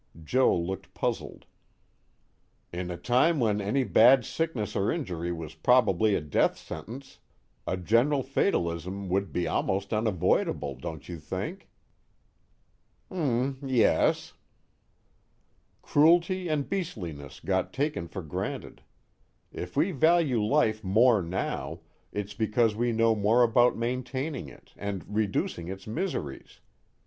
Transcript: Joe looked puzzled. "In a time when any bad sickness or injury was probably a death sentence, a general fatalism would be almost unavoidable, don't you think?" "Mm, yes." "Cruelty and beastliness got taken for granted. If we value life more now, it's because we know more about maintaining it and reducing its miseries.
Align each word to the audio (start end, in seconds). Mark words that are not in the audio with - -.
Joe 0.23 0.57
looked 0.57 0.95
puzzled. 0.95 1.45
"In 2.73 2.89
a 2.89 2.97
time 2.97 3.39
when 3.39 3.61
any 3.61 3.83
bad 3.83 4.25
sickness 4.25 4.75
or 4.75 4.91
injury 4.91 5.31
was 5.31 5.53
probably 5.53 6.15
a 6.15 6.21
death 6.21 6.57
sentence, 6.57 7.19
a 7.67 7.77
general 7.77 8.23
fatalism 8.23 9.09
would 9.09 9.31
be 9.31 9.47
almost 9.47 9.93
unavoidable, 9.93 10.73
don't 10.73 11.07
you 11.07 11.19
think?" 11.19 11.69
"Mm, 13.11 13.57
yes." 13.63 14.33
"Cruelty 15.83 16.47
and 16.47 16.67
beastliness 16.67 17.39
got 17.39 17.71
taken 17.71 18.07
for 18.07 18.23
granted. 18.23 18.81
If 19.51 19.77
we 19.77 19.91
value 19.91 20.41
life 20.41 20.83
more 20.83 21.21
now, 21.21 21.81
it's 22.11 22.33
because 22.33 22.75
we 22.75 22.91
know 22.91 23.13
more 23.13 23.43
about 23.43 23.77
maintaining 23.77 24.49
it 24.49 24.73
and 24.77 25.05
reducing 25.07 25.67
its 25.67 25.85
miseries. 25.85 26.59